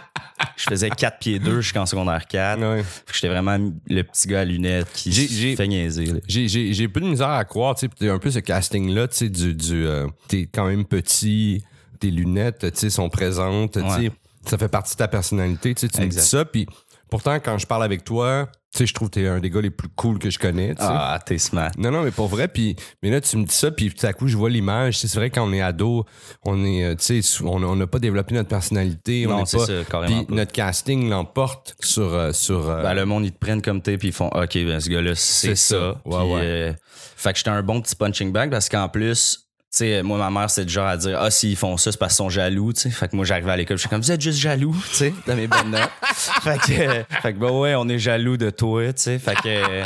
[0.56, 2.58] je faisais 4 pieds 2 jusqu'en secondaire 4.
[2.60, 2.84] Ouais.
[3.12, 6.06] J'étais vraiment le petit gars à lunettes qui J'ai- fait niaiser.
[6.26, 9.16] J'ai, j'ai, j'ai peu de misère à croire, tu sais, un peu ce casting-là, tu
[9.16, 11.62] sais, du, du, euh, t'es quand même petit,
[12.00, 14.10] tes lunettes, tu sais, sont présentes, tu sais,
[14.46, 16.66] ça fait partie de ta personnalité, tu sais, tu me dis ça, puis
[17.10, 19.60] pourtant, quand je parle avec toi, tu sais, je trouve que t'es un des gars
[19.62, 20.74] les plus cool que je connais.
[20.78, 21.70] Ah, t'es smart.
[21.78, 24.12] Non, non, mais pour vrai, puis mais là, tu me dis ça, puis tout à
[24.12, 26.04] coup, je vois l'image, c'est vrai, quand on est ado,
[26.44, 29.72] on est, euh, tu sais, on n'a pas développé notre personnalité, on Non, c'est ça,
[29.90, 32.12] carrément Puis notre casting l'emporte sur...
[32.12, 34.52] euh, sur euh, Ben, le monde, ils te prennent comme t'es, puis ils font OK,
[34.54, 35.78] ben, ce gars-là, c'est ça.
[35.78, 36.00] ça.
[36.04, 36.40] Ouais, ouais.
[36.42, 36.72] euh,
[37.16, 40.50] fait que j'étais un bon petit punching bag parce qu'en plus, sais, moi, ma mère,
[40.50, 42.82] c'est du genre à dire Ah, s'ils font ça, c'est parce qu'ils sont jaloux, tu
[42.82, 42.90] sais.
[42.90, 45.14] Fait que moi, j'arrivais à l'école, je suis comme Vous êtes juste jaloux, tu sais,
[45.26, 45.90] de mes bonnes notes.
[46.42, 49.18] fait que, euh, fait que, ben ouais, on est jaloux de toi, tu sais.
[49.18, 49.84] Fait que euh,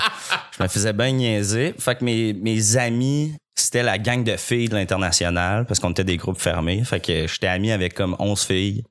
[0.56, 1.74] je me faisais bien niaiser.
[1.78, 6.04] Fait que mes, mes amis, c'était la gang de filles de l'international parce qu'on était
[6.04, 6.82] des groupes fermés.
[6.84, 8.84] Fait que j'étais ami avec comme 11 filles.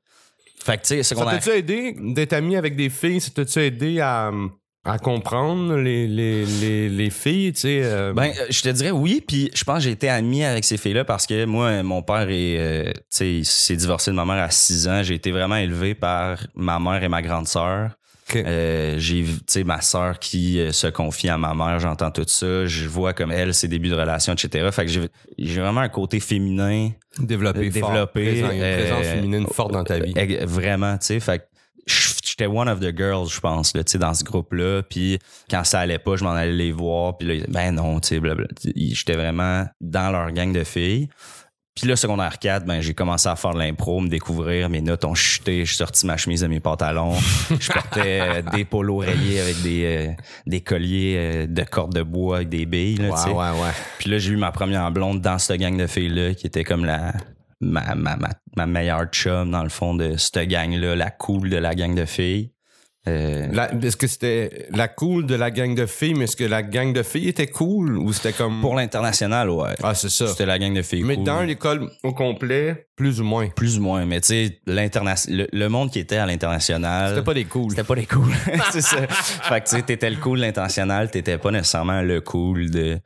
[0.63, 3.21] Fait que, tu sais, Ça secondaire t'a-tu aidé d'être ami avec des filles?
[3.21, 4.31] Ça t'a-tu aidé à,
[4.85, 7.81] à comprendre les, les, les, les filles, tu sais?
[7.83, 10.63] euh, Ben, euh, je te dirais oui, puis je pense que j'ai été ami avec
[10.63, 14.15] ces filles-là parce que moi, mon père est, euh, tu sais, il s'est divorcé de
[14.15, 15.03] ma mère à 6 ans.
[15.03, 17.91] J'ai été vraiment élevé par ma mère et ma grande sœur.
[18.29, 18.37] Ok.
[18.37, 22.11] Euh, j'ai, vu, tu sais, ma sœur qui euh, se confie à ma mère, j'entends
[22.11, 22.65] tout ça.
[22.65, 24.69] Je vois comme elle, ses débuts de relation, etc.
[24.71, 28.85] Fait que j'ai, vraiment un côté féminin développé, fort, développé, présent, il y a une
[28.85, 30.13] présence féminine forte dans ta vie.
[30.45, 31.19] Vraiment, tu sais.
[31.19, 31.43] Fait que
[32.39, 34.83] j'étais one of the girls, je pense, là, dans ce groupe-là.
[34.83, 37.17] Puis quand ça allait pas, je m'en allais les voir.
[37.17, 38.73] Puis là, ben non, tu sais.
[38.75, 41.09] J'étais vraiment dans leur gang de filles.
[41.75, 44.69] Puis là, secondaire 4, ben, j'ai commencé à faire de l'impro, me découvrir.
[44.69, 45.63] Mes notes ont chuté.
[45.63, 47.13] J'ai sorti ma chemise de mes pantalons.
[47.57, 50.13] je portais euh, des polos rayés avec des, euh,
[50.45, 52.97] des colliers euh, de cordes de bois avec des billes.
[52.97, 53.71] Là, ouais, ouais.
[53.97, 56.83] Puis là, j'ai eu ma première blonde dans cette gang de filles-là, qui était comme
[56.83, 57.13] la
[57.61, 61.57] ma, ma, ma, ma meilleure chum, dans le fond, de cette gang-là, la cool de
[61.57, 62.51] la gang de filles.
[63.07, 63.47] Euh,
[63.81, 66.91] est-ce que c'était la cool de la gang de filles, mais est-ce que la gang
[66.91, 68.59] de filles était cool ou c'était comme.
[68.59, 69.73] pour l'international, ouais.
[69.81, 70.27] Ah, c'est ça.
[70.27, 71.23] C'était la gang de filles Mais cool.
[71.23, 73.47] dans l'école au complet, plus ou moins.
[73.47, 77.11] Plus ou moins, mais tu sais, le, le monde qui était à l'international...
[77.11, 77.71] C'était pas des cools.
[77.71, 78.33] C'était pas les cool.
[78.71, 79.07] c'est ça.
[79.07, 82.99] Fait que tu sais, t'étais le cool de l'international, t'étais pas nécessairement le cool de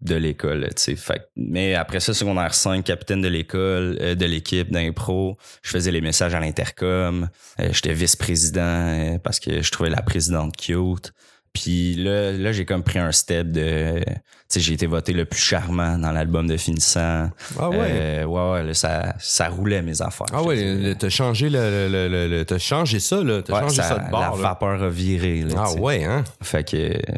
[0.00, 1.12] de l'école, tu sais.
[1.36, 6.00] Mais après ça, secondaire 5, capitaine de l'école, euh, de l'équipe d'impro, je faisais les
[6.00, 7.28] messages à l'intercom,
[7.60, 11.12] euh, j'étais vice-président euh, parce que je trouvais la présidente cute.
[11.52, 14.00] Puis là, là j'ai comme pris un step de...
[14.04, 17.30] Tu sais, j'ai été voté le plus charmant dans l'album de finissant.
[17.58, 17.76] Ah ouais?
[17.80, 20.26] Euh, ouais, ouais, là, ça, ça roulait mes affaires.
[20.32, 23.82] Ah ouais, t'as changé le, le, le, t'as changé ça là, t'as Ouais, changé ça,
[23.84, 24.20] ça- de bord.
[24.20, 24.34] La là.
[24.36, 25.42] vapeur a viré.
[25.42, 26.24] Là, Ah ouais, hein?
[26.42, 26.76] Fait que,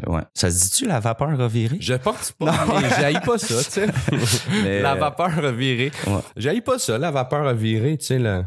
[0.09, 0.21] ouais.
[0.35, 1.77] Ça se dit-tu, la vapeur a viré?
[1.79, 2.65] Je pense pas.
[2.81, 3.87] mais J'haïs pas ça, tu sais.
[4.63, 5.91] Mais, la euh, vapeur a viré.
[6.05, 6.21] Ouais.
[6.37, 8.45] J'haïs pas ça, la vapeur a viré, tu sais là.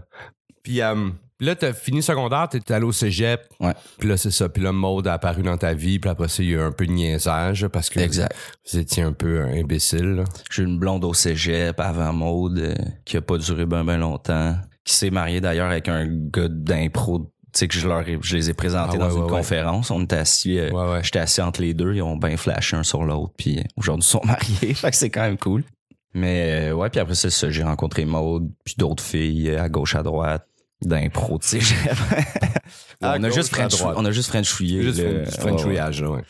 [0.63, 0.95] Puis euh,
[1.39, 3.43] Puis là, t'as fini secondaire, t'es allé au cégep.
[3.61, 3.75] Ouais.
[3.99, 4.49] Puis là, c'est ça.
[4.49, 5.99] Puis là, Maude a apparu dans ta vie.
[5.99, 8.35] Puis après ça, il y a eu un peu de niaisage parce que Exact.
[8.73, 10.25] vous étiez un peu imbécile.
[10.51, 14.57] J'ai une blonde au cégep avant Maude euh, qui a pas duré ben ben longtemps,
[14.85, 17.19] qui s'est mariée d'ailleurs avec un gars d'impro.
[17.53, 19.29] Tu sais que je leur ai- je les ai présentés Ah ouais, dans une ouais,
[19.29, 19.91] conférence.
[19.91, 21.01] On était assis, euh, Ouais, ouais.
[21.03, 24.05] j'étais assis entre les deux, ils ont bien flashé un sur l'autre, puis euh, aujourd'hui
[24.07, 25.65] ils sont mariés, fait que c'est quand même cool.
[26.15, 29.69] Mais euh, ouais, puis après ça, c'est ça, j'ai rencontré Maude, puis d'autres filles à
[29.69, 30.47] gauche à droite
[30.83, 31.77] d'impro de cégep.
[33.03, 34.83] À on a juste French, on a juste Frenchouillé.
[34.83, 35.01] Juste.
[35.03, 36.23] French- Frenchouillage, là, ouais.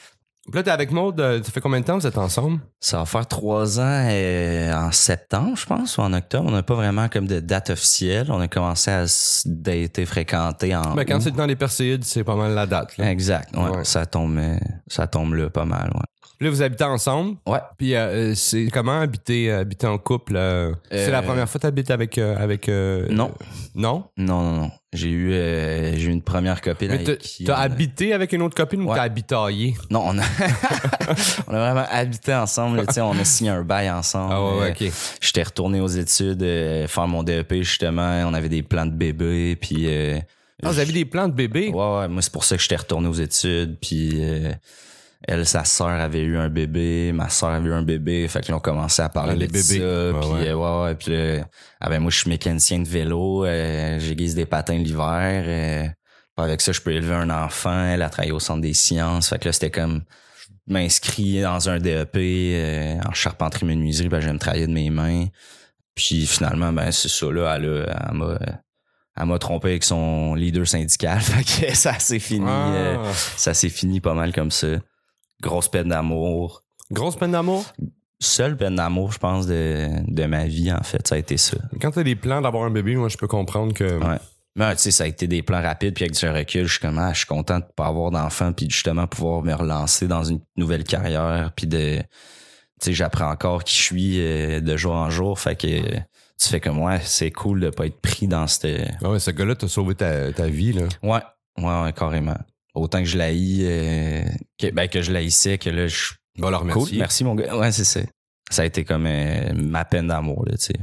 [0.49, 2.61] Puis là, t'es avec Maude, euh, ça fait combien de temps vous êtes ensemble?
[2.81, 6.45] Ça va faire trois ans euh, en septembre, je pense, ou en octobre.
[6.49, 8.31] On n'a pas vraiment comme de date officielle.
[8.31, 9.07] On a commencé à
[9.47, 10.95] dater, fréquenter en.
[10.95, 12.97] Ben, quand c'est dans les Perséides, c'est pas mal la date.
[12.97, 13.11] Là.
[13.11, 13.57] Exact.
[13.57, 13.85] Ouais, Ouais.
[13.85, 14.57] Ça tombe, euh,
[14.89, 15.91] ça tombe là pas mal.
[15.95, 16.01] Ouais.
[16.38, 17.37] Là, vous habitez ensemble.
[17.46, 17.61] Ouais.
[17.79, 20.35] Puis euh, euh, c'est comment habiter, euh, habiter en couple?
[20.37, 20.75] euh?
[20.90, 22.18] C'est Euh, la première fois que t'habites avec...
[22.18, 23.29] euh, avec euh, Non.
[23.40, 23.44] euh,
[23.75, 24.05] non?
[24.18, 24.70] Non, non, non.
[24.92, 27.44] J'ai eu, euh, j'ai eu une première copine Mais t'as avec qui.
[27.44, 28.96] t'as on a- habité avec une autre copine ou Ouais.
[28.96, 29.75] t'as habitaillé?
[29.90, 30.22] Non, on a,
[31.49, 32.79] on a vraiment habité ensemble.
[32.79, 34.33] là, tu sais, on a signé un bail ensemble.
[34.35, 34.92] Ah ouais, ouais, Euh, ok.
[35.20, 38.22] J'étais retourné aux études, euh, faire mon DEP justement.
[38.27, 39.87] On avait des plans de bébé, puis.
[39.88, 40.18] euh,
[40.62, 41.68] Ah, vous avez des plans de bébé?
[41.68, 43.77] Ouais, ouais, moi, c'est pour ça que j'étais retourné aux études.
[43.81, 44.53] Puis euh,
[45.27, 48.27] elle, sa sœur avait eu un bébé, ma sœur avait eu un bébé.
[48.29, 49.62] Fait que là, on commençait à parler Ah, les de bébés.
[49.62, 49.79] ça.
[49.79, 50.49] Ouais, puis ouais.
[50.49, 50.95] euh, ouais, ouais.
[50.95, 51.45] Puis là,
[51.81, 53.45] ah ben, moi, je suis mécanicien de vélo.
[53.45, 55.45] Euh, J'aiguise des patins l'hiver.
[55.47, 55.87] Euh,
[56.37, 57.85] avec ça, je peux élever un enfant.
[57.85, 59.29] Elle a travaillé au Centre des sciences.
[59.31, 60.03] Fait que là, c'était comme
[60.69, 64.09] je m'inscris dans un DEP euh, en charpenterie menuiserie.
[64.09, 65.27] Ben, j'aime travailler de mes mains.
[65.95, 68.39] Puis finalement, ben c'est ça, là, elle, a- elle m'a...
[69.19, 71.19] Elle m'a trompé avec son leader syndical.
[71.23, 72.45] Fait que ça s'est fini.
[72.47, 72.69] Ah.
[72.75, 74.67] euh, ça s'est fini pas mal comme ça.
[75.42, 76.62] Grosse peine d'amour.
[76.90, 77.64] Grosse peine d'amour?
[78.20, 81.59] Seule peine d'amour, je pense, de, de ma vie, en fait, ça a été ça.
[81.81, 83.99] Quand t'as des plans d'avoir un bébé, moi, je peux comprendre que...
[83.99, 84.18] Ouais.
[84.59, 86.81] Mais tu sais, ça a été des plans rapides, puis avec du recul, je suis
[86.81, 90.25] comme, ah, je suis content de pas avoir d'enfant, puis justement pouvoir me relancer dans
[90.25, 92.05] une nouvelle carrière, puis de, tu
[92.81, 96.01] sais, j'apprends encore qui je suis euh, de jour en jour, fait que euh,
[96.40, 99.31] tu fais comme, ouais, c'est cool de pas être pris dans cette, Ah ouais, ce
[99.31, 100.85] gars-là t'a sauvé ta, ta vie, là.
[101.03, 101.20] Ouais,
[101.59, 102.38] ouais, ouais, carrément.
[102.77, 104.23] Autant que je l'haïs, euh,
[104.59, 107.57] que, ben, que je l'haïssais, que là, je Va leur Cool, merci mon gars.
[107.57, 108.01] Ouais, c'est ça.
[108.51, 110.75] Ça a été comme euh, ma peine d'amour, là, tu sais.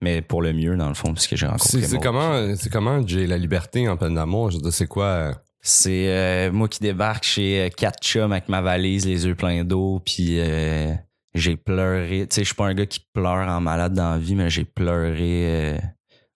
[0.00, 3.26] Mais pour le mieux, dans le fond, puisque j'ai rencontré C'est comment, c'est comment j'ai
[3.26, 4.50] la liberté en peine d'amour?
[4.50, 5.04] Je c'est quoi?
[5.04, 9.62] euh, C'est euh, moi qui débarque chez quatre chums avec ma valise, les yeux pleins
[9.62, 10.92] d'eau, puis euh,
[11.34, 12.26] j'ai pleuré.
[12.28, 14.50] Tu sais, je suis pas un gars qui pleure en malade dans la vie, mais
[14.50, 15.76] j'ai pleuré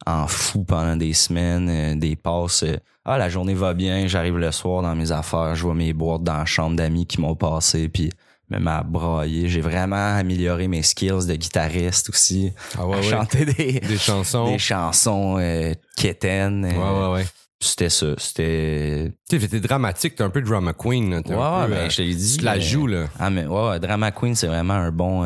[0.04, 2.62] en fou pendant des semaines, euh, des passes.
[2.64, 5.92] euh, ah, la journée va bien, j'arrive le soir dans mes affaires, je vois mes
[5.92, 8.10] boîtes dans la chambre d'amis qui m'ont passé, puis
[8.50, 9.48] même à brailler.
[9.48, 12.52] J'ai vraiment amélioré mes skills de guitariste aussi.
[12.76, 13.02] Ah à ouais, ouais.
[13.02, 14.46] chanter des, Des chansons.
[14.50, 16.64] des chansons euh, quétaines.
[16.64, 17.26] euh, Ouais, ouais, ouais.
[17.58, 18.08] C'était ça.
[18.18, 21.10] C'était Tu sais, t'es dramatique, t'es un peu drama queen.
[21.10, 21.20] là.
[21.24, 22.36] Ouais, un ouais, peu, ben, euh, je te l'ai dit.
[22.38, 23.06] Tu la joues, là.
[23.18, 25.24] Ah, mais ouais, ouais, Drama Queen, c'est vraiment un bon.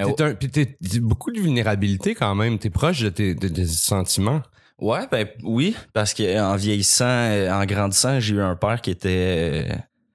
[0.00, 2.58] Euh, Puis ben, t'es un- puis t'es t'es beaucoup de vulnérabilité quand même.
[2.58, 4.42] T'es proche de tes, de sentiments.
[4.80, 9.64] Ouais, ben oui, parce qu'en vieillissant, euh, en grandissant, j'ai eu un père qui était.
[9.70, 9.74] euh,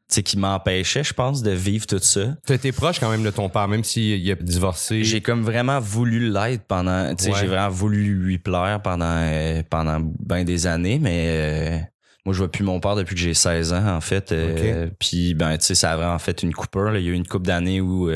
[0.09, 2.35] tu sais, qui m'empêchait, je pense, de vivre tout ça.
[2.47, 5.03] Été proche quand même de ton père, même s'il a divorcé.
[5.03, 7.13] J'ai comme vraiment voulu l'être pendant.
[7.15, 7.37] Tu sais, Ouais.
[7.41, 11.25] j'ai vraiment voulu lui plaire pendant, euh, pendant bien des années, mais.
[11.27, 11.77] euh,
[12.25, 14.31] moi, je vois plus mon père depuis que j'ai 16 ans, en fait.
[14.31, 16.91] euh, Puis, ben, tu sais, ça a vraiment fait une coupure.
[16.91, 16.99] là.
[16.99, 18.09] Il y a eu une couple d'années où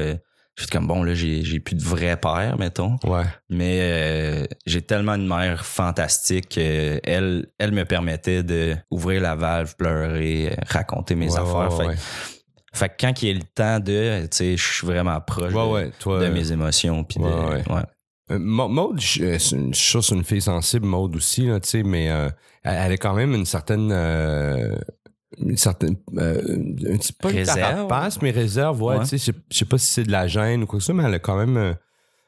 [0.57, 2.97] euh, j'ai fait comme, bon, là, j'ai j'ai plus de vrai père, mettons.
[3.03, 3.23] Ouais.
[3.49, 9.75] Mais euh, j'ai tellement une mère fantastique qu'elle elle me permettait de ouvrir la valve,
[9.75, 11.77] pleurer, euh, raconter mes Ouais, affaires.
[11.87, 11.95] ouais,
[12.73, 15.53] fait, que quand il y a le temps de, tu sais, je suis vraiment proche
[15.53, 17.03] de, ouais, toi, de euh, mes émotions.
[17.03, 17.19] Puis.
[17.23, 17.61] Euh,
[18.29, 21.61] Ma- Maude, je euh, je suis sûr que c'est une fille sensible, Maude aussi, là,
[21.61, 22.29] tu sais, mais euh,
[22.63, 23.89] elle, elle a quand même une certaine.
[23.91, 24.75] euh,
[25.39, 25.95] une certaine.
[26.17, 26.41] Euh,
[26.93, 27.57] un petit pas une Réserve.
[27.59, 29.03] carapace, mais réserve, ouais, Ouais.
[29.05, 31.03] tu sais, je sais- pas si c'est de la gêne ou quoi que ça, mais
[31.03, 31.57] elle a quand même.
[31.57, 31.73] euh,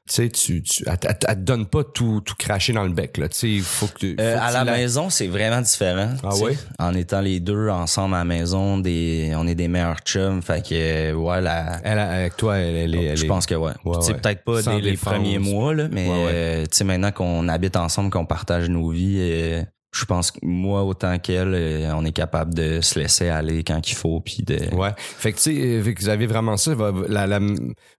[0.08, 2.90] tu sais, tu, tu, elle, elle- elle te donne pas tout, tout cracher dans le
[2.90, 3.30] bec, là.
[3.30, 4.16] Tu sais, il faut que tu.
[4.16, 6.14] faut Euh, que à la maison, c'est vraiment différent.
[6.24, 6.58] Ah ouais?
[6.80, 10.42] En étant les deux ensemble à la maison, des, on est des meilleurs chums.
[10.42, 13.16] Fait que, ouais, la, Elle, avec toi, elle, est.
[13.16, 13.72] je pense que ouais.
[13.86, 14.20] Ouais, Tu sais, ouais.
[14.20, 15.14] peut-être pas dès les défense.
[15.14, 20.06] premiers mois, là, mais tu sais, maintenant qu'on habite ensemble, qu'on partage nos vies, je
[20.06, 23.96] pense que moi, autant qu'elle, euh, on est capable de se laisser aller quand il
[23.96, 24.74] faut, puis de...
[24.76, 24.92] Ouais.
[24.98, 26.74] Fait que, tu sais, euh, vous avez vraiment ça.
[27.08, 27.40] La, la-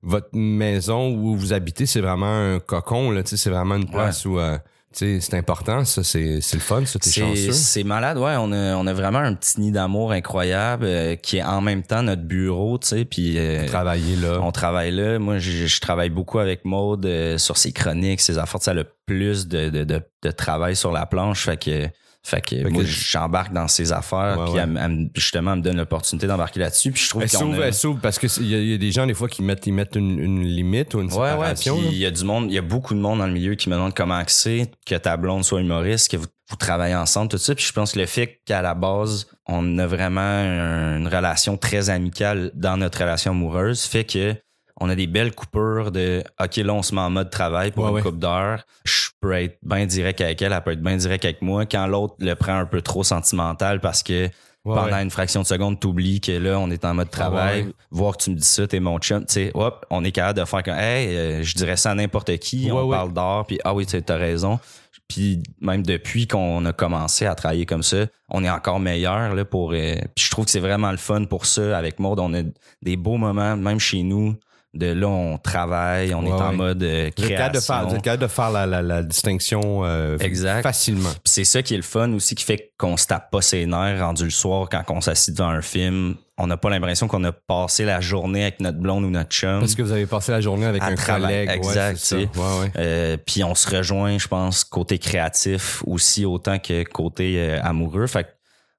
[0.03, 3.22] votre maison où vous habitez, c'est vraiment un cocon, là.
[3.24, 4.57] Tu sais, c'est vraiment une place où, euh,
[4.92, 5.85] c'est important.
[5.85, 7.53] Ça, c'est c'est le fun, ça, t'es chanceux.
[7.53, 8.35] c'est malade, ouais.
[8.38, 11.83] On a, on a vraiment un petit nid d'amour incroyable euh, qui est en même
[11.83, 13.05] temps notre bureau, tu sais.
[13.05, 14.40] Puis euh, Travailler là.
[14.42, 15.18] on travaille là.
[15.18, 18.61] Moi, je, je travaille beaucoup avec Maude euh, sur ses chroniques, ses affaires.
[18.62, 21.44] Ça a le plus de, de, de, de travail sur la planche.
[21.44, 21.88] Fait que
[22.22, 24.61] Fait que moi, que- j'embarque dans ses affaires, Ouais, puis ouais.
[24.61, 26.92] elle, me- elle me- justement, elle me donne l'opportunité d'embarquer là-dessus.
[26.92, 29.06] Puis je trouve Elle s'ouvre, a- elle s'ouvre parce qu'il y, y a des gens,
[29.06, 31.30] des fois, qui mettent, ils mettent une, une limite ou une Ouais, ouais.
[31.30, 31.78] séparation.
[31.90, 33.70] Il y a du monde, il y a beaucoup de monde dans le milieu qui
[33.70, 37.38] me demande comment c'est que ta blonde soit humoriste, que vous, vous travaillez ensemble, tout
[37.38, 37.54] ça.
[37.54, 41.56] Puis je pense que le fait qu'à la base, on a vraiment un- une relation
[41.56, 44.35] très amicale dans notre relation amoureuse fait que
[44.83, 47.85] on a des belles coupures de OK, là, on se met en mode travail pour
[47.90, 48.64] Ouais, une coupe d'heures.
[48.85, 51.66] Je peux être bien direct avec elle, elle peut être bien direct avec moi.
[51.66, 54.28] Quand l'autre le prend un peu trop sentimental parce que
[54.62, 55.02] Ouais, pendant ouais.
[55.02, 57.61] une fraction de seconde, t'oublies que là, on est en mode travail.
[57.61, 57.72] ouais, ouais.
[57.90, 59.20] Voir que tu me dis ça, t'es mon chum.
[59.24, 61.94] Tu sais, hop, on est capable de faire comme, hey, euh, je dirais ça à
[61.94, 62.68] n'importe qui.
[62.70, 64.61] On parle d'art, puis ah oui, tu as raison.
[65.09, 69.44] Puis même depuis qu'on a commencé à travailler comme ça, on est encore meilleur là
[69.46, 69.72] pour.
[69.72, 71.78] euh, puis je trouve que c'est vraiment le fun pour ça.
[71.78, 72.42] Avec Maud, on a
[72.83, 74.37] des beaux moments, même chez nous.
[74.72, 76.56] De là, on travaille, on Ouais, est en ouais.
[76.56, 77.88] mode euh, Vous êtes capable de faire, création.
[77.88, 80.62] vous êtes capable de faire la, la- la distinction euh, Exact.
[80.62, 81.11] facilement.
[81.24, 83.98] C'est ça qui est le fun aussi qui fait qu'on se tape pas ses nerfs
[84.00, 86.14] rendu le soir quand on s'assied devant un film.
[86.38, 89.59] On n'a pas l'impression qu'on a passé la journée avec notre blonde ou notre chum.
[89.59, 91.50] Parce que vous avez passé la journée avec un collègue.
[91.52, 92.12] Exact.
[92.12, 92.72] Ouais.
[92.78, 98.06] Euh, puis on se rejoint, je pense, côté créatif aussi autant que côté euh, amoureux.
[98.06, 98.28] Fait que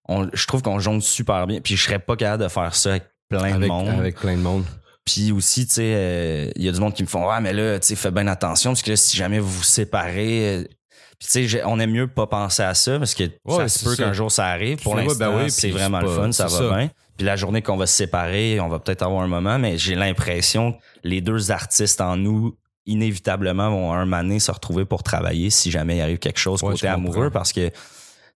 [0.07, 1.59] on, je trouve qu'on jongle super bien.
[1.59, 3.89] Puis je serais pas capable de faire ça avec plein de monde.
[3.89, 4.63] avec plein de monde.
[5.05, 7.53] Puis aussi, tu sais, euh, il y a du monde qui me font Ouais, mais
[7.53, 10.57] là, tu sais, fais bien attention, parce que là, si jamais vous vous séparez.
[10.59, 10.63] euh,
[11.19, 13.79] Puis tu sais, on aime mieux pas penser à ça parce que Ouais, ça c'est
[13.79, 14.77] se peut qu'un jour ça arrive.
[14.81, 16.69] Pour l'instant, ben oui, c'est vraiment le fun, ça va ça.
[16.69, 16.89] bien.
[17.17, 19.95] Puis la journée qu'on va se séparer, on va peut-être avoir un moment, mais j'ai
[19.95, 25.03] l'impression que les deux artistes en nous, inévitablement, vont un moment donné se retrouver pour
[25.03, 27.73] travailler si jamais il arrive quelque chose Ouais, côté je amoureux parce que, tu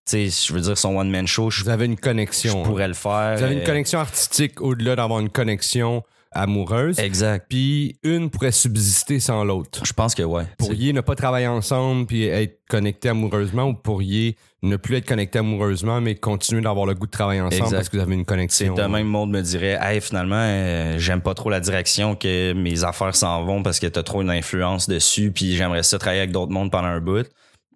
[0.06, 2.62] sais, je veux dire, son one-man show, je, Vous avez une je connexion.
[2.62, 2.65] hein.
[2.65, 3.38] pourrais le faire.
[3.38, 6.04] Vous avez une euh, connexion artistique au-delà d'avoir une connexion
[6.36, 7.00] amoureuse.
[7.00, 7.45] Exact.
[7.50, 9.82] Puis une pourrait subsister sans l'autre.
[9.86, 10.43] Je pense que ouais.
[10.58, 15.39] pourriez ne pas travailler ensemble puis être connecté amoureusement ou pourriez ne plus être connecté
[15.39, 17.78] amoureusement mais continuer d'avoir le goût de travailler ensemble Exact.
[17.78, 18.74] parce que vous avez une C'est connexion.
[18.74, 22.84] de même monde me dirait Hey finalement euh, j'aime pas trop la direction que mes
[22.84, 26.32] affaires s'en vont parce que t'as trop une influence dessus puis j'aimerais ça travailler avec
[26.32, 27.28] d'autres mondes pendant un bout.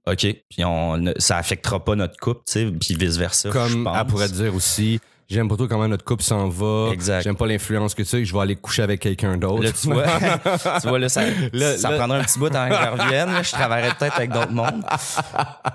[0.08, 0.22] OK.
[0.50, 3.50] Puis on ça affectera pas notre couple, tu sais, puis vice versa.
[3.50, 3.98] je Comme pense.
[4.00, 6.90] elle pourrait dire aussi, j'aime pas trop comment notre couple s'en va.
[6.92, 7.22] Exact.
[7.24, 9.64] J'aime pas l'influence que tu as, je vais aller coucher avec quelqu'un d'autre.
[9.64, 10.06] Là, tu vois,
[10.82, 11.22] tu vois, là, ça,
[11.54, 13.32] Là, ça là- prendrait un petit bout avant que je revienne.
[13.34, 13.44] là.
[13.44, 14.84] Je travaillerais peut-être avec d'autres mondes.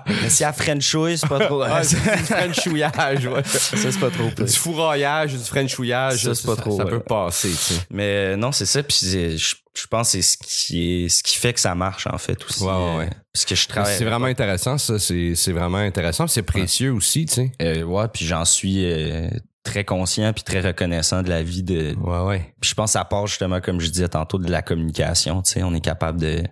[0.07, 1.61] Mais si elle frenchouille, c'est pas trop.
[1.63, 3.43] Ah, du frenchouillage, ouais.
[3.43, 4.29] ça, c'est pas trop.
[4.29, 6.89] Du fourraillage, du frenchouillage, Ça, c'est pas trop, Ça ouais.
[6.91, 7.81] peut passer, tu sais.
[7.91, 8.83] Mais non, c'est ça.
[8.83, 8.97] Puis
[9.37, 12.17] je, je pense que c'est ce qui est ce qui fait que ça marche en
[12.17, 12.63] fait aussi.
[12.63, 13.09] Ouais, ouais, euh, ouais.
[13.33, 13.97] Parce que je travaille.
[13.97, 14.97] C'est vraiment intéressant, ça.
[14.99, 16.27] C'est vraiment intéressant.
[16.27, 17.51] C'est précieux aussi, tu sais.
[17.61, 19.29] Euh, ouais, puis j'en suis euh,
[19.63, 21.95] très conscient puis très reconnaissant de la vie de.
[21.97, 22.53] Ouais, ouais.
[22.61, 25.41] Puis je pense que ça part justement comme je disais tantôt de la communication.
[25.41, 26.43] Tu sais, on est capable de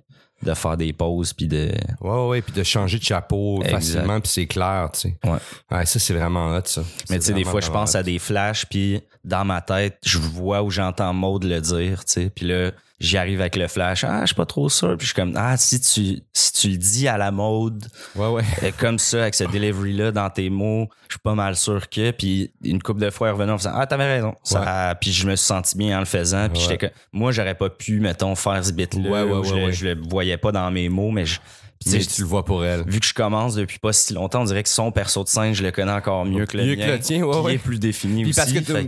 [0.43, 1.71] de faire des pauses puis de.
[2.01, 3.71] Ouais, ouais, puis de changer de chapeau Exact.
[3.71, 5.17] facilement, puis c'est clair, tu sais.
[5.23, 5.37] Ouais.
[5.71, 6.83] Ouais, ça, c'est vraiment hot, ça.
[7.09, 10.17] Mais tu sais, des fois, je pense à des flashs, puis dans ma tête, je
[10.17, 12.29] vois où j'entends Maud le dire, tu sais.
[12.29, 14.03] Puis là, j'y arrive avec le flash.
[14.03, 14.95] Ah, je suis pas trop sûr.
[14.97, 18.27] Puis je suis comme, ah, si tu, si tu le dis à la mode, Ouais,
[18.27, 18.43] ouais.
[18.63, 22.11] euh, comme ça, avec ce delivery-là dans tes mots, je suis pas mal sûr que.
[22.11, 24.35] Puis une couple de fois, revenant en faisant, ah, t'avais raison.
[24.43, 26.47] Ça, puis je me suis senti bien en le faisant.
[26.49, 29.09] Puis j'étais que, moi, j'aurais pas pu, mettons, faire ce bit-là.
[29.09, 29.71] Ouais, ouais, où je, le- ouais.
[29.73, 31.39] je le voyais pas dans mes mots, mais je.
[31.83, 32.83] Puis tu tu le vois pour elle.
[32.87, 35.53] vu que je commence depuis pas si longtemps, on dirait que son perso de scène,
[35.53, 36.87] je le connais encore mieux que le Mieux que mien.
[36.93, 38.39] le tien, ouais, est plus défini Puis aussi.
[38.39, 38.87] parce que une,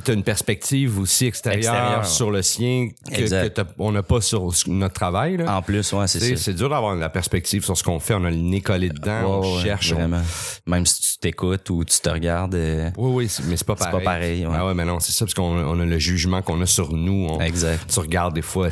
[0.00, 2.06] que- une- perspective aussi extérieure, Extérieure.
[2.06, 5.36] sur le sien que, que on n'a pas sur notre travail.
[5.38, 5.56] Là.
[5.56, 6.42] En plus, ouais, c'est Tu ça.
[6.44, 8.14] c'est dur d'avoir la perspective sur ce qu'on fait.
[8.14, 9.92] On a le nez collé dedans, Ouais, on ouais, cherche.
[9.92, 10.10] on-.
[10.70, 12.54] Même si tu t'écoutes ou tu te regardes.
[12.54, 14.04] euh, Oui, oui, c'est- mais c'est pas C'est pareil.
[14.04, 14.54] pas pareil, ouais.
[14.56, 16.92] Ah ouais, mais non, c'est ça, parce qu'on on a le jugement qu'on a sur
[16.92, 17.26] nous.
[17.30, 17.90] On- Exact.
[17.92, 18.68] Tu regardes des fois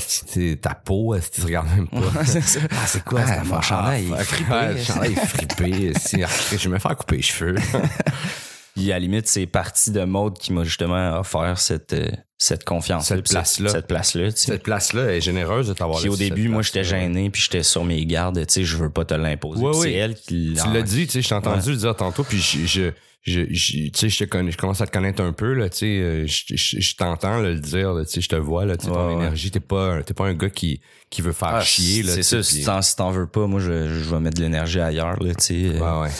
[0.60, 2.24] ta peau, si tu regardes même pas?
[2.24, 2.60] c'est.
[2.70, 3.42] Ah, c'est quoi Ah?
[3.48, 4.52] Mon chandail, il est frippé.
[4.52, 5.92] Ouais, le chandail est frippé.
[6.24, 7.56] Ah, je vais me faire couper les cheveux.
[8.78, 12.64] Puis à la limite, c'est parti de mode qui m'a justement offert cette, euh, cette
[12.64, 13.08] confiance.
[13.08, 13.70] Cette place-là.
[13.70, 14.30] Cette place-là.
[14.30, 17.84] Cette place-là est généreuse de t'avoir Puis au début, moi, j'étais gêné, puis j'étais sur
[17.84, 18.38] mes gardes.
[18.46, 19.62] Tu sais, je veux pas te l'imposer.
[19.62, 19.86] Ouais, Puis oui.
[19.88, 22.38] C'est elle qui Tu l'as dit, tu sais, je t'ai entendu le dire tantôt, puis
[22.38, 22.90] je, je,
[23.22, 25.68] je, je- tu sais, je te connais, je commence à te connaître un peu, là,
[25.68, 28.92] tu sais, euh, je, t'entends le dire, tu sais, je te vois, là, tu sais,
[28.92, 31.60] ton Ouais, énergie, t'es pas, un- t'es pas un gars qui, qui veut faire Ah,
[31.60, 32.12] chier, là.
[32.14, 35.20] C'est ça, si t'en, si veux pas, moi, je, je vais mettre de l'énergie ailleurs,
[35.22, 35.76] là, tu sais.
[35.76, 36.10] euh, ouais.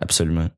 [0.00, 0.48] Absolument.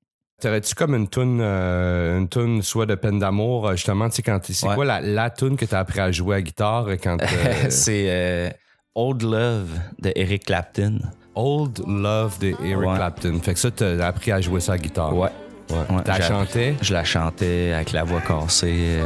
[0.40, 4.22] T'aurais-tu comme une tune, euh, une tune soit de peine d'amour, euh, justement, tu sais,
[4.22, 4.74] quand c'est Ouais.
[4.76, 7.26] quoi la, la tune que t'as appris à jouer à guitare euh, quand euh,
[7.70, 8.48] c'est euh,
[8.94, 9.68] Old Love
[10.00, 11.00] de Eric Clapton.
[11.34, 12.94] Old Love de Eric Ouais.
[12.94, 13.40] Clapton.
[13.42, 15.16] Fait que ça, t'as appris à jouer ça à guitare.
[15.16, 15.28] Ouais.
[15.70, 16.02] Ouais.
[16.04, 16.76] T'as chanté?
[16.82, 19.00] Je la chantais avec la voix cassée,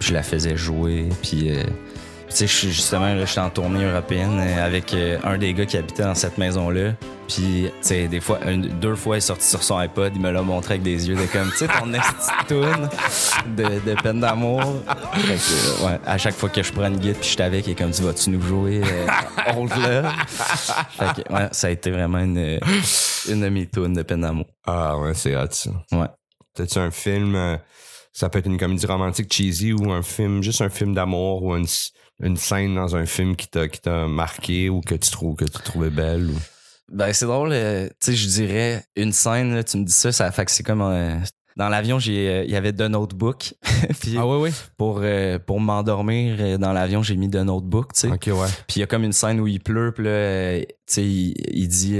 [0.00, 1.50] je la faisais jouer, puis
[2.32, 5.54] tu sais, je suis- justement, là, j'étais en tournée européenne euh, avec euh, un des
[5.54, 6.92] gars qui habitait dans cette maison-là.
[7.28, 10.20] Puis, tu sais, des fois, une- deux fois, il est sorti sur son iPod, il
[10.20, 12.88] me l'a montré avec des yeux de comme, tu sais, ton esti toune
[13.56, 14.60] de, de peine d'amour.
[15.14, 17.70] Que, ouais, à chaque fois que je prends une guide puis je suis avec, il
[17.70, 20.12] est comme, tu vas-tu nous jouer euh, Old Love?
[20.26, 22.58] Fait que, ouais, ça a été vraiment une,
[23.28, 24.46] une de mes tunes de peine d'amour.
[24.66, 25.70] Ah ouais, c'est hot ça.
[25.92, 26.06] Ouais.
[26.54, 27.56] T'as-tu un film, euh,
[28.12, 31.56] ça peut être une comédie romantique cheesy ou un film, juste un film d'amour ou
[31.56, 31.66] une,
[32.22, 35.44] une scène dans un film qui t'a, qui t'a marqué ou que tu trouves que
[35.44, 36.36] tu trouvais belle ou...
[36.90, 40.12] Ben, c'est drôle, euh, tu sais, je dirais une scène, là, tu me dis ça,
[40.12, 40.82] ça fait que c'est comme.
[40.82, 41.16] euh,
[41.56, 43.54] dans l'avion, j'ai, euh, il y avait The Notebook.
[44.00, 44.50] Puis Ah ouais, ouais?
[44.76, 48.08] pour, euh, pour m'endormir dans l'avion, j'ai mis The Notebook, tu sais.
[48.08, 48.48] Ok, ouais.
[48.66, 51.04] Puis il y a comme une scène où il pleut, puis là, euh, tu sais,
[51.04, 51.96] il, il dit.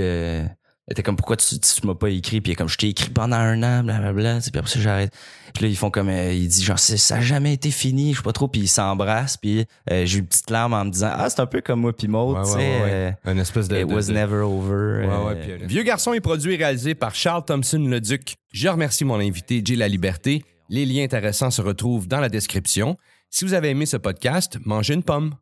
[0.88, 2.40] Il était comme pourquoi tu, tu m'as pas écrit?
[2.40, 5.12] Puis est comme je t'ai écrit pendant un an blablabla puis après ça j'arrête
[5.54, 8.12] puis là ils font comme euh, il dit genre c'est- ça a jamais été fini
[8.12, 10.84] je sais pas trop puis ils s'embrassent puis euh, j'ai eu une petite larme en
[10.84, 12.82] me disant ah c'est un peu comme moi puis Maud Ouais, tu ouais, sais ouais,
[12.82, 13.14] ouais.
[13.26, 13.76] euh, Une espèce de...
[13.80, 16.54] it de- was de- never over Ouais, euh, ouais, puis, euh, Vieux garçon est produit
[16.54, 18.34] et réalisé par Charles Thompson Leduc.
[18.52, 20.44] Je remercie mon invité Jay La Liberté.
[20.68, 22.96] Les liens intéressants se retrouvent dans la description.
[23.30, 25.30] Si vous avez aimé ce podcast, mangez une pomme.